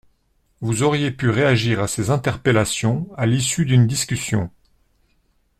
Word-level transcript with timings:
Vous 0.61 0.81
auriez 0.81 1.11
pu 1.11 1.29
réagir 1.29 1.79
à 1.79 1.87
ces 1.87 2.09
interpellations 2.09 3.07
à 3.17 3.27
l’issue 3.27 3.65
d’une 3.67 3.85
discussion. 3.85 4.49